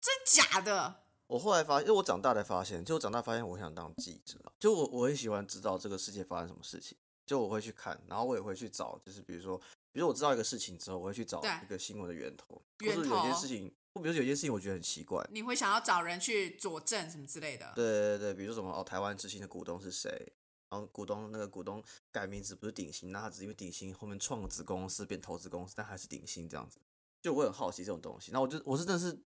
[0.00, 9.56] 真假的，我后来发现，因为我长大才发现，就我长大发现我想当记者啊，就我我很喜欢知道这个世界发生什么事情，就我会去看，然后我也会去找，就是比如说，
[9.92, 17.72] 比如我知道一个事情之后，我会去找一个新闻的源头，源或者有件事情，或比如说有件事情我觉得很奇怪，你会想要找人去佐证什么之类的。
[17.76, 20.32] 对对对，比如说什么哦，台湾之星的股东是谁？
[20.68, 26.80] 然后股东那个股东改名字不是鼎新，那他只是因为鼎新后面创了子公司变投资公司，但还是鼎新这样子。
[27.22, 29.20] 就我很好奇这种东西，那我就我是真的是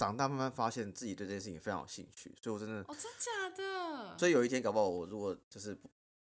[0.00, 4.16] 长大慢慢发现自己对这件事情非常有兴趣，所以我真的，哦，真假的？
[4.16, 5.78] 所以有一天搞不好我如果就是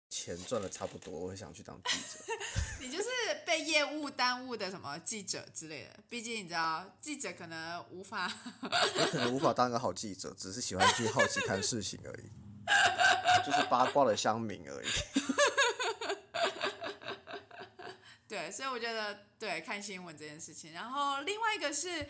[0.10, 2.34] 钱赚的差不多，我会想去当记者。
[2.82, 3.08] 你就是
[3.46, 8.34] 被业务耽误的什么记者之类的，毕竟你知道，记者可能无法。
[8.64, 12.32] 我可能无法当个好记者，只是喜欢去好奇看事情而已，
[13.46, 14.88] 就是八卦的乡民而已。
[18.28, 22.08] 对，所以我觉得对看新闻这件事情，然后另外一个是。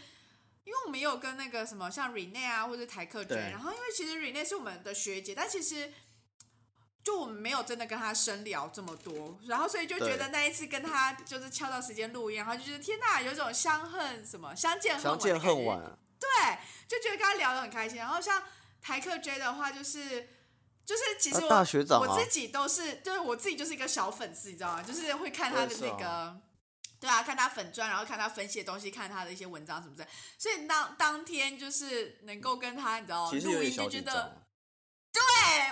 [0.66, 5.92] 因为我们也有跟那个什么像 Rene 啊，或者台客 J，对然后因为其实 Rene 是我们的学姐，但其实
[7.04, 17.98] 就我们没有真的跟她深聊这么多，然后所以就觉得那一次跟她就是敲到时间录音，然后就觉得天呐，有种相恨什么相见恨相见晚对，就觉得跟他聊得很开心。
[17.98, 18.44] 然后像
[18.82, 20.30] 台客 J 的话，就是
[20.86, 24.84] 就是其实啊我、大学长啊我自己都是，就是我自己就是一个小粉丝，你知道吗？
[24.84, 26.42] 就是会看他的那个。
[27.00, 30.08] 对啊，看他粉砖，然后看他分析的东西，看他的一些文章什么的，
[30.38, 34.46] 所以当当天就是能够跟他，你知道，其实有录音就点小觉得。
[35.12, 35.22] 对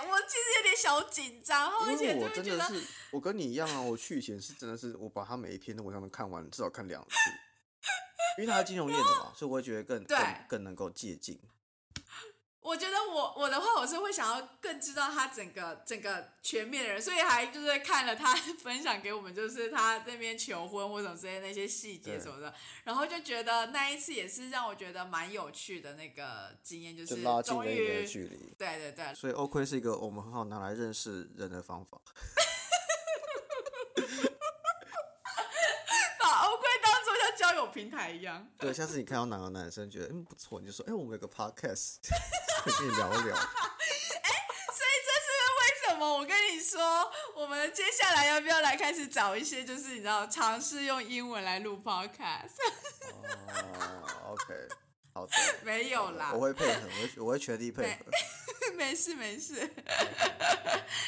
[0.08, 7.14] 我其实有点小紧张，然后而且因为我真的是，我跟你一样啊，我去以前是真的是，我把他每一篇的文章都看完，至少看两次，
[8.38, 11.38] 因为他是金融业的嘛， 所以我会觉得更更更能够借鉴。
[12.68, 22.52] 我觉得我我的话，我是会想要更知道他整个整个全面的人，所以还就是看了他 分享给我们，就是他那边求婚或者之类那些细节什么的，
[22.84, 31.98] 然后就觉得那一次也是让我觉得蛮有趣的那个经验，就就是拉近终了一个于距离，对对对，所以 OK 是一个我们很好拿来认识人的方法。
[36.20, 38.44] 把欧龟当做像交友平台一样。
[38.58, 41.96] 对，下次你看到哪个男生觉得嗯不错，你就说哎、我们有个 podcast，
[42.66, 43.36] 跟你聊聊。
[43.36, 46.80] 所以这是为什么我跟你说，
[47.36, 52.58] 我们接下来要不要来开始找一些，就是你知道尝试用英文来录 podcast？
[53.12, 54.54] 哦，OK，
[55.14, 58.06] 好的， 没有啦，我会配合，我会我会全力配合。
[58.74, 59.54] 没事没事。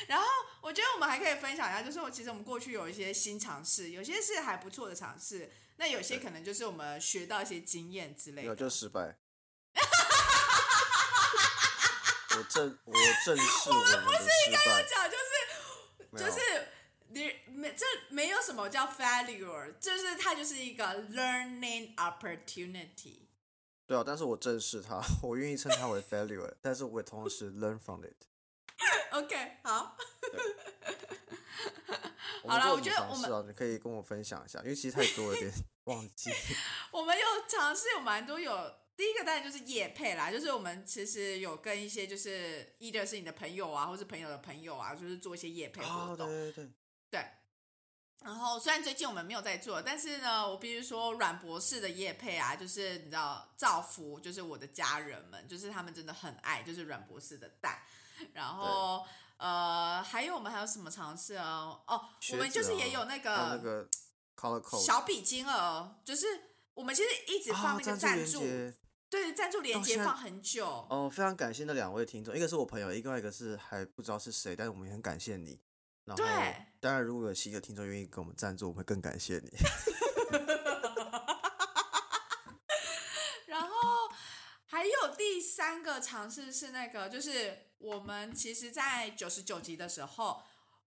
[0.09, 0.27] 然后
[0.71, 8.61] 我觉得我们还可以分享一下，就是我其实我们过去有一些新尝试，有些是还不错的尝试，那有些可能就是我们学到一些经验之类的有，的。
[8.61, 9.19] 就失败。
[12.39, 12.93] 我正我
[13.27, 13.99] 正视我们的失
[14.65, 15.25] 败，讲就是
[16.25, 16.39] 就是
[17.09, 23.27] 你没这没有什么叫 failure，就是它就是一个 learning opportunity。
[23.89, 28.30] 对啊，但是我正视它，我愿意称它为 failure，但是我也同时 learn from it。
[29.13, 29.97] OK，好，
[32.47, 35.53] 好了我觉得我们你可以跟我分享一下，因为其实太多了，有点
[35.85, 36.31] 忘记。
[36.91, 38.81] 我们有尝试有蛮多有。
[38.97, 46.29] 第一个当然就是夜配啦，就是我们其实有跟一些就是 either 是你的朋友啊，或是朋友的朋友啊，就是做一些夜配活哦，动。
[46.29, 46.71] 对对对，
[47.11, 47.25] 对。
[48.23, 57.81] 然后虽然最近我们没有在做，但是呢，我必须说阮博士的夜配啊，就是你知道造福，就是我的家人们，就是他们真的很爱，就是阮博士的蛋。
[58.33, 59.05] 然后
[59.39, 61.81] 呃，还有我们还有什么尝试啊？
[61.87, 62.03] 哦，
[62.33, 63.89] 我们就是也有那个那个
[64.37, 66.27] color code 小笔金额，就是
[66.75, 68.41] 我们其实一直放那个啊赞助，
[69.09, 70.67] 对赞助连接放很久。
[70.91, 75.61] 哦，非常感谢那两位听众，一个是我朋友，另外一个是还不知道是谁，但是我们也很感谢你。
[76.05, 79.51] 然后对，当然如果有新的听众愿意给我们赞助，我们会更感谢你。
[83.47, 83.69] 然后
[84.71, 90.41] 还有第三个尝试是那个，就是我们其实，在九十九集的时候，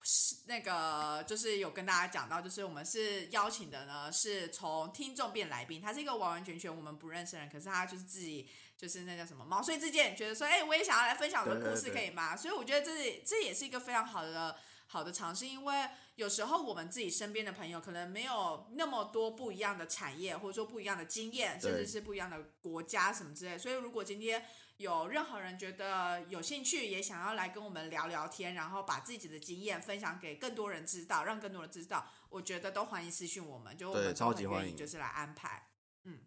[0.02, 12.34] 是那个就是有跟大家讲到，就是我们是邀请的呢，是从听众变来宾，他是一个完完全全我们不认识的人，可是他就是自己就是那叫什么毛遂自荐，觉得说，哎、我也想要来分享我的故事，可以吗？
[12.34, 23.58] 所以我觉得这这也是一个非常好的好的尝试，因为有时候我们自己身边的朋友可能没有那么多不一样的产业，或者说不一样的经验，甚至是不一样的国家什么之类。
[23.58, 24.44] 所以如果今天
[24.76, 35.68] 有任何人觉得有兴趣，也想要来跟我们聊聊天，然后把自己的经验分享给更多人知道，让更多人知道，我觉得都欢迎私讯我们，就我们超级欢迎就是来安排。
[36.04, 36.20] 嗯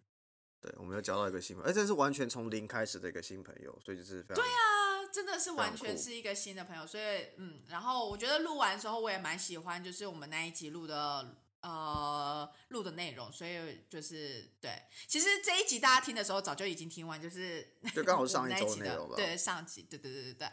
[0.61, 7.03] 对，我们又交到一个新朋友，而且是完全从零开始的一个新朋友，所以就是非常对呀、啊，真的是完全是一个新的朋友，所以
[7.37, 14.71] 嗯，然后我觉得录完之后我也蛮喜欢，就是我们那一集录的呃录的内容，所以就是对，
[15.07, 19.15] 其实这一集大家听的时候早就已经听完，就是就刚好 是上一集的周的内容吧。
[19.17, 20.47] 对，上集，对对对对对。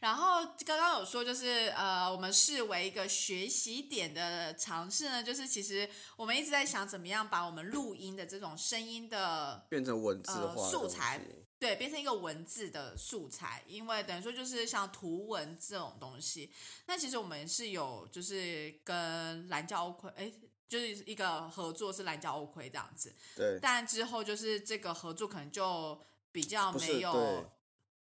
[0.00, 16.52] 然后刚刚有说，就是呃，我们视为一个学习点的尝试呢，就是其实我们一直在想怎么样把我们录音的这种声音的变成文字呃素材西对，变成一个文字的素材，因为等于说就是像图文这种东西。
[16.86, 20.32] 那其实我们是有就是跟蓝教欧盔，哎，
[20.68, 27.44] 就是一个合作是蓝教欧盔这样子，对但之后就是这个合作可能就比较没有对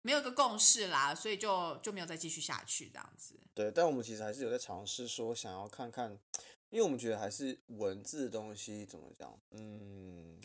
[0.03, 3.39] 没有一个共识啦，所以就就没有再继续下去这样子。
[3.55, 6.11] 对，但我们其实还是有在尝试说，想要看看，
[6.71, 10.41] 因为我们觉得还是文字的东西怎么讲，嗯，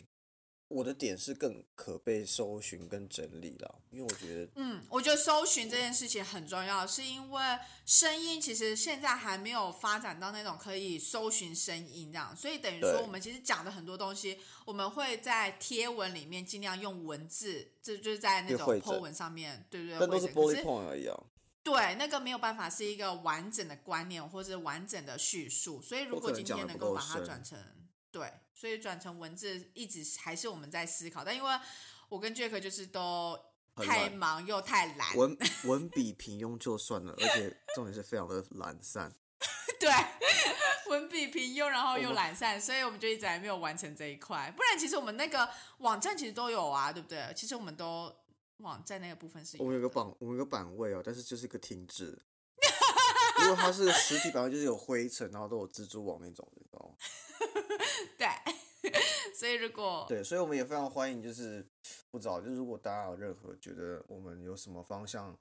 [0.72, 7.42] 我的点是更可被搜寻跟整理了，因为我觉得嗯，我觉得搜寻这件事情很重要，是因为
[7.84, 21.16] 声音其实现在还没有发展到那种可以搜寻声音这样，所以等于说我们其实讲的很多东西，我们会在贴文里面尽量用文字，这就是在那种 po 文上面，对对对，但都是汇整可 bullet point 而已啊。
[21.62, 27.56] 对，那个没有办法是一个完整的观念或者完整的叙述，所以如果今天能够把它转成
[28.10, 31.50] 对，所以转成文字一直还是我们在思考，但因为
[32.08, 33.36] 我跟 Jack 就是都
[33.74, 39.12] 太忙又太懒，文文笔平庸就算了，而且重点是非常的懒散。
[39.80, 39.90] 对，
[40.88, 44.48] 文笔平庸，然后又懒散，所以我们就一直还没有完成这一块。
[44.56, 47.32] 不然其实我们那个网站其实都有啊，对不对？
[47.34, 48.14] 其实我们都
[48.58, 52.16] 网站那个部分是我们有个的版，我们有个版位哦，但是就是个停滞。
[53.42, 56.96] 如果它是实体版位，就是有灰尘，然后都有蜘蛛网那种，你知道吗？
[58.18, 58.92] 对，
[59.34, 61.66] 所以如果对，所以我们也非常欢迎，就是
[62.10, 65.38] 不知道，就是如果大家有任何觉得我们有什么方向，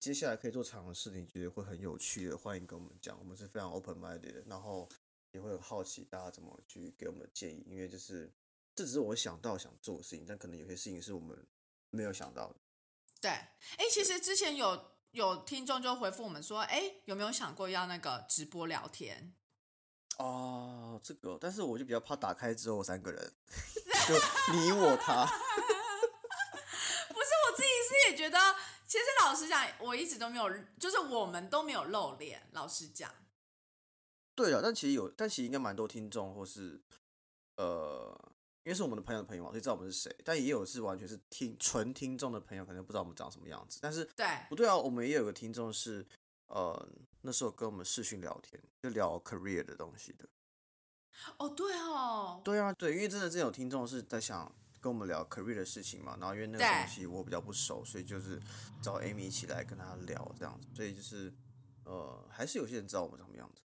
[0.00, 4.88] 接下来可以做尝试，你觉得会很有趣的，欢迎跟我们讲，我们是非常 open minded 的，然后
[5.32, 8.32] 也会很好奇大家怎么去给我们的建议，因为就是
[8.74, 11.38] 这只是我想到想做的事情，但可能有些事情是我们
[11.90, 12.56] 没有想到的。
[13.20, 19.34] 对，哎，其实之前有有听众就回复我们说，哎，有没有想过要那个直播聊天？
[20.18, 23.32] 哦，这个，但是我就比较怕打开之后三个人，
[24.08, 24.14] 就
[24.54, 25.24] 你我他。
[27.08, 28.38] 不是我自己是也觉得，
[28.86, 32.48] 其实老实讲，我一直都没有，就是我们都没有露脸。
[32.52, 33.10] 老实讲，
[34.34, 36.82] 对了，但其实有，但其实应该蛮多听众或是
[37.56, 38.21] 呃，
[38.64, 40.14] 因为是我们的朋友的朋友嘛，所以知道我们是谁。
[40.24, 43.78] 但也有是完全是听纯听众的朋友，可能不知道我们长什么样子。
[43.82, 46.06] 但是对，不对啊，我们也有个听众是
[46.46, 46.88] 呃，
[47.22, 50.28] 那时候跟我们视讯聊天，就聊 career 的东西的。
[51.38, 58.40] 哦，对哦，对啊，对，因为真的真的有听众是在想跟我们聊 career 的事情嘛，然后因为那个东西我比较不熟，所以就是
[58.80, 61.32] 找 Amy 一起来跟他聊这样子，所以就是
[61.84, 63.60] 呃，还是有些人知道我们什么样子。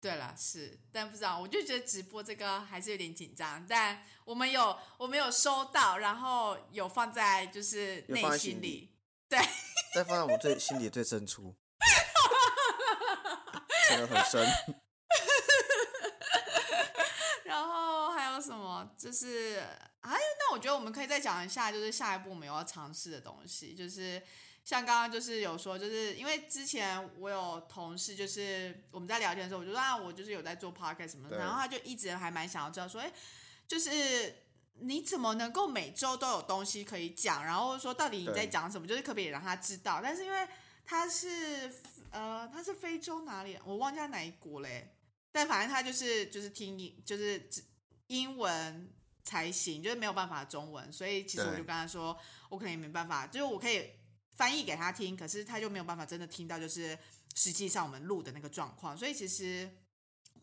[0.00, 8.96] 对了，是，但不知道，我就觉得直播这个还是有点紧张，但我们有我们有收到，然后有放在就是有内心里
[9.28, 9.38] 对，
[9.94, 11.54] 再放在我们最心里最深处，
[13.90, 14.46] 真的很深。
[17.44, 18.90] 然后还有什么？
[18.96, 19.62] 就是
[20.00, 24.22] 哎，那我觉得我们可以再讲一下，就是下一步我们有要尝试的东西，就是
[24.64, 33.12] 像刚刚就是有说，就是因为之前我有同事，就是我们在聊天的时候，我就说啊，我就是有在做 podcast 什么的，然后他就一直还蛮想要知道说，哎，
[33.66, 34.44] 就是。
[34.82, 37.44] 你怎么能够每周都有东西可以讲？
[37.44, 38.86] 然后说到底你在讲什么？
[38.86, 40.00] 就是可不可以让他知道？
[40.02, 40.48] 但是因为
[40.86, 41.70] 他是
[42.10, 43.58] 呃，他是非洲哪里？
[43.66, 44.96] 我忘记他哪一国嘞。
[45.30, 47.62] 但反正他就是就是听英就是只
[48.06, 48.90] 英文
[49.22, 53.90] 才行，就是没有办法中文，所以其实我就跟他说，我可能也没办法，就是我可以
[54.40, 56.98] 翻译给他听，可是他就没有办法真的听到就是
[57.34, 59.70] 实际上我们录的那个状况，所以其实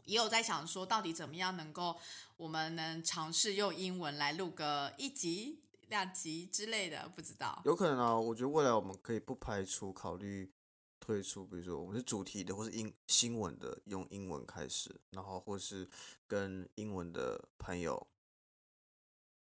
[0.03, 1.97] 也有在想说，到底怎么样能够
[2.35, 7.59] 我们能尝试用英文来录个一集、两集之类的，不知道。
[7.65, 10.53] 有可能啊，我觉得未来我们可以不排除考虑
[10.99, 15.89] 推出，比如说我们是主题的，或是英新闻的，用英文开始，然后或是
[16.27, 18.07] 跟英文的朋友，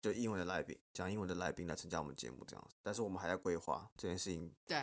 [0.02, 2.76] 就英文的来宾讲英文的来宾来参加我们节目这样子。
[2.82, 4.82] 但是我们还在规划这件事情，对，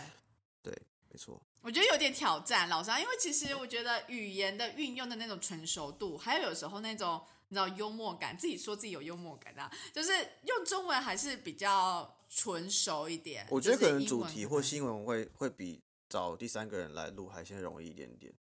[0.63, 0.73] 对，
[1.09, 1.41] 没错。
[1.63, 10.13] 我觉得有点挑战，老张，因为其实我觉得语言的运用的那种成熟度，还有有时候那种你知道幽默感，自己说自己有幽默感的，就是
[10.45, 13.47] 用中文还是比较纯熟一点。
[13.51, 18.33] 我觉得可能主题或新闻会会比找第三个人来录还先容易一点点。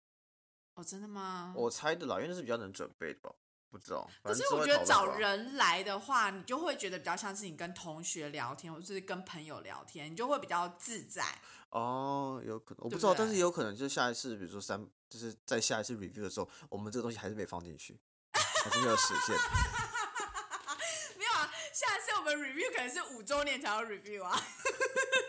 [0.74, 1.54] 哦，真的吗？
[1.56, 3.34] 我猜的啦，因为那是比较能准备的吧，
[3.74, 4.08] 不知道。
[4.22, 11.24] 可是我觉得找人来的话，你就会觉得比较像是你跟同学聊天，或者是跟朋友聊天，你就会比较自在。
[11.70, 17.98] 哦，有可能我不知道，但是对有可能就是下一次，比如说三，就是在下一次 review 的时候，我们这个东西还是没放进去，
[18.32, 19.34] 还是没有实现。
[21.18, 24.40] 没有啊，下一次我们 review 可能是五周年才要 review 啊。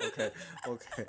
[0.06, 0.34] OK
[0.68, 1.08] OK，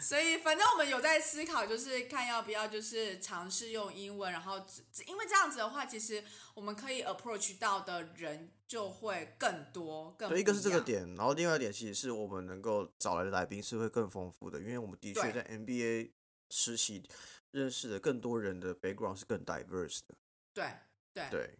[0.00, 4.64] 所以反正我们有在思考，就是看要不要就是尝试用英文，然后
[5.06, 6.22] 因为这样子的话，其实
[6.54, 16.12] 我们可以 approach 到的人就会更多，更对，一个是这个点，然后另外一点其实是我们能够找来的来宾是会更丰富的，因为我们的确在 NBA
[16.50, 17.02] 实习
[17.50, 20.14] 认识的更多人的 background 是更 diverse 的。
[20.54, 20.64] 对
[21.12, 21.28] 对。
[21.30, 21.58] 对，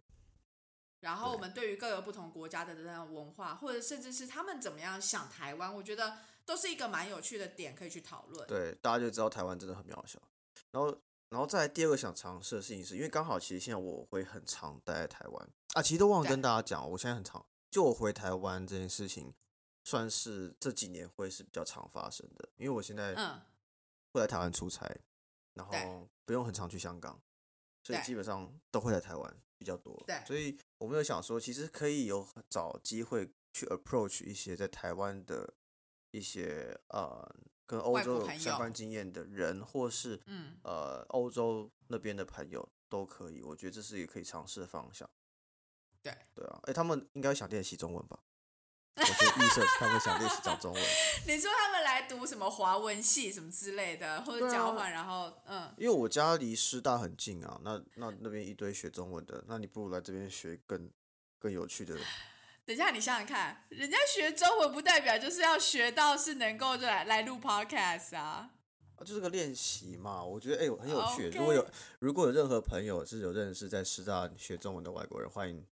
[1.01, 8.47] 然后我们对于各个不同国家的这样文化，或者甚至是他们怎么样想台湾，我觉得都是一个蛮有趣的点可以去讨论。
[8.47, 10.21] 对，大家就知道台湾真的很渺小。
[10.71, 10.89] 然后，
[11.29, 19.33] 然后再来第二个想尝试的事情是，因为刚好其实现在我会很常待在台湾啊，其实都忘了跟大家讲，我现在很常，就我回台湾这件事情，
[19.83, 23.41] 算是这几年会是比较常发生的，因为我现在嗯，
[24.11, 24.87] 会来台湾出差，
[25.53, 27.21] 然后不用很常去香港，
[27.83, 30.03] 所以基本上都会来台湾比较多。
[30.05, 35.53] 对所以我们有想说，其实可以有找机会去 approach 一些在台湾的
[36.13, 37.27] 一些呃
[37.65, 43.41] 跟欧洲有相关经验的人，或是嗯呃欧洲那边的朋友都可以。
[43.41, 45.09] 我觉得这是一个可以尝试的方向。
[46.03, 48.19] 对对啊，哎，他们应该想练习中文吧？
[48.95, 50.83] 我就预设他们想练习讲中文。
[51.25, 60.91] 你说他们来读什么华文系什么之类的，或者交换，然后嗯，因为我家离师大很近啊，那那那边一堆学中文的，那你不如来这边学更
[61.39, 61.97] 更有趣的。
[62.65, 68.51] 等一下，你想想看，人家学中文不代表就是要学到是能够就来来录 podcast 啊。
[68.95, 71.29] 啊，就是个练习嘛，我觉得哎、很有趣。
[71.29, 71.67] 如果有
[71.99, 75.65] 如果有任何朋友是有认识在师大学中文的外国人，欢迎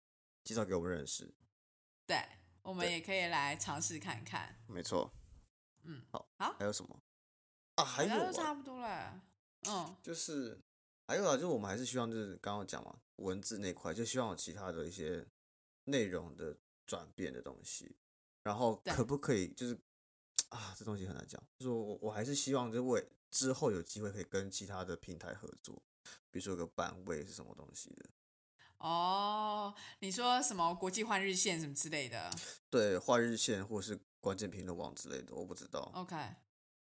[0.43, 1.33] 介绍给我们认识。
[2.05, 2.17] 对，
[2.61, 4.59] 我们也可以来尝试看看。
[4.67, 5.13] 没错，
[5.83, 7.01] 嗯，好，好还有什么
[7.75, 7.85] 啊？
[7.85, 9.21] 还有差不多了。
[9.69, 10.59] 嗯，就是
[11.07, 15.25] 还有啊，就是我们还是希望就是刚刚讲嘛，文字那块就希望有其他的一些
[15.85, 16.57] 内容的
[16.91, 17.95] 转变的东西，
[18.43, 19.73] 然后可不可以就是
[20.49, 25.81] 啊，这东西很难讲，就是我我还是希望就是为之后有机会可以跟其他的平台合作，
[26.29, 28.09] 比如说有个版位是什么东西的，
[28.79, 32.29] 哦，你说什么国际换日线什么之类的
[32.69, 35.89] 对，画日线或是关键评论网之类的，我不知道。
[35.95, 36.17] ？OK。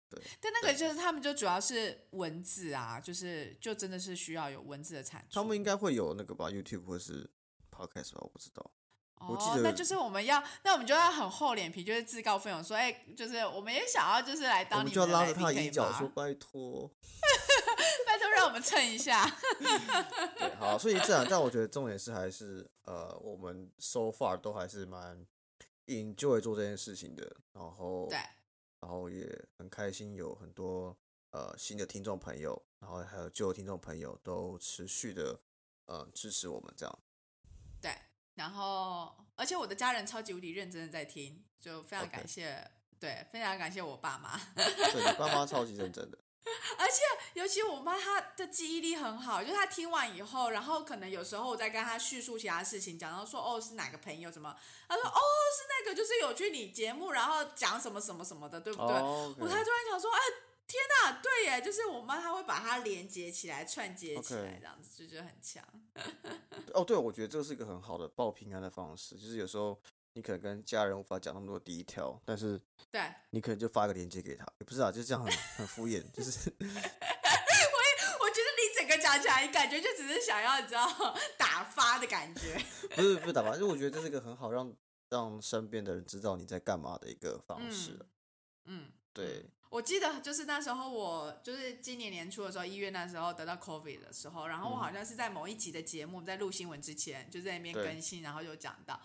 [0.07, 5.33] 对，但那个就是他们就主要是文字啊，就是就真的是需要有文字的产出。
[5.33, 7.27] 他们应该会有那个吧，YouTube 或是
[7.71, 8.71] Podcast 吧，我不知道。
[9.27, 16.89] 我记哦，那就是我们要，那我们就要很厚脸皮，就是自告奋勇说，哎、就是我们也想要，就是来当你们就要拉着他的衣角说拜托。
[18.05, 19.25] 拜托让我们蹭一下。
[20.37, 25.25] 对，好，所以这样，但我觉得重点是还是呃，我们 so far 都还是蛮
[25.87, 28.17] enjoy 做这件事情的，然后对，
[28.79, 30.95] 然后也很开心，有很多
[31.31, 35.39] 呃新的听众朋友，然后还有旧的听众朋友都持续的
[35.87, 36.99] 呃支持我们这样。
[38.35, 42.69] 对，然后而且我的家人超级无敌认真的在听，就非常感谢
[42.99, 46.17] 对，非常感谢我爸妈， 对，你爸妈超级认真的。
[46.77, 47.01] 而且
[47.33, 54.55] 尤其我妈她的记忆力很好，就是她听完以后，然后可能有时候我在跟她叙述其他事情，讲到说哦是哪个朋友什么，
[54.87, 55.19] 她说哦
[55.57, 58.95] 是那个就是有去你节目，然后讲什么什么什么的，对不对？
[58.95, 60.19] 哦我才突然想说，哎，
[60.67, 65.63] 天哪，对耶，就是我妈她会把它连接起来、串接起来这样子就觉得很强。
[66.73, 69.79] 哦，对，我觉得这个是一个很好的报平安的方式，就是有时候
[70.13, 72.59] 你可能跟家人无法讲那么多第一条，但是
[72.89, 80.87] 对，你可能就发个链接给他，也不是啊，就是这样很很敷衍，就是 我觉得你整个讲起来，感觉就只是想要你知道
[81.37, 82.59] 打发的感觉。
[82.95, 84.75] 不是不是打发，就我觉得这是一个很好让
[85.09, 87.99] 让身边的人知道你在干嘛的一个方式。
[88.65, 99.01] 嗯，对，我记得就是那时候我就是今年年初的时候，一月那时候得到 COVID 的时候，然后我好像是在某一集的节目，在录新闻之前就在那边更新，然后就讲到，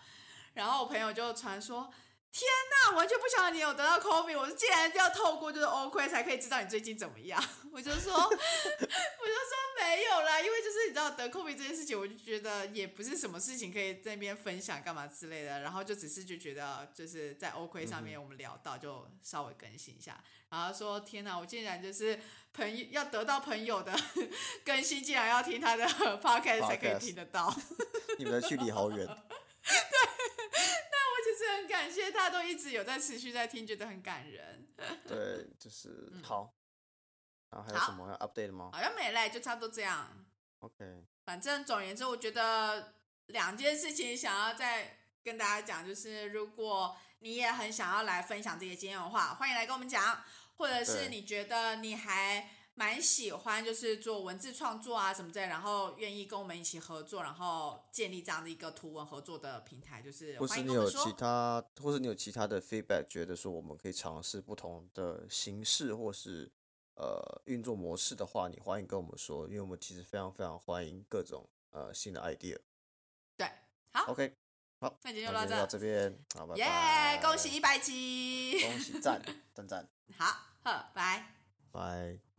[0.53, 1.91] 然后我朋友就传说。
[2.33, 7.43] 那完全不晓得你有得到 COVID，我竟然要透过就是 OK 才可以知道你最近怎么样。
[7.71, 22.19] 我就说，我就说没有啦，因为就是你知道得 COVID 这件事情，我就觉得也不是什么事情可以在那边分享干嘛之类的，然后就只是就觉得就是在 OK 上面我们聊到就稍微更新一下，然后说天呐，我竟然就是
[22.53, 23.93] 朋友要得到朋友的
[24.65, 25.85] 更新，竟然要听他的
[26.23, 27.53] Podcast 才可以听得到。
[28.17, 29.07] 你们的距离好远。
[31.41, 34.67] 是很感谢他，都一直有在持续在听，觉得很感人。
[35.07, 36.53] 对，就是好。
[37.49, 38.69] 然后还有什么要 update 的吗？
[38.73, 40.25] 好像没嘞，就差不多这样。
[40.59, 41.05] OK。
[41.25, 42.93] 反正总而言之，我觉得
[43.27, 50.23] 两件事情想要再跟大家讲，就是如果你也很想要来分享这些经验的话，欢迎来跟我们讲，
[50.57, 52.49] 或者是你觉得你还。
[52.73, 66.49] 蛮喜欢就是做文字创作啊什么的，然后愿意跟我们一起合作，然后建立这样的一个图文合作的平台，就是或是你有其他，或是你有其他的 feedback，觉得说我们可以尝试不同的形式或是
[66.95, 72.57] 呃运作模式的话，你欢迎跟我们说，因为我们其实非常非常欢迎各种呃新的 idea。
[73.35, 73.51] 对，
[73.91, 74.33] 好，OK，
[74.79, 77.15] 好，那今天就到这边，好，拜拜。
[77.15, 79.21] 耶，恭喜一百集，恭喜赞
[79.53, 80.25] 赞赞，好，
[80.63, 81.35] 呵，拜
[81.71, 82.30] 拜。